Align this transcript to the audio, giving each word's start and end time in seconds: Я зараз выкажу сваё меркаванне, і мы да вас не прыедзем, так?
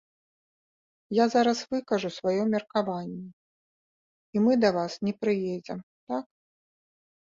Я 1.17 1.25
зараз 1.33 1.59
выкажу 1.75 2.09
сваё 2.17 2.43
меркаванне, 2.55 3.23
і 4.35 4.47
мы 4.49 4.53
да 4.67 4.77
вас 4.83 4.93
не 5.09 5.13
прыедзем, 5.23 5.79
так? 6.13 6.25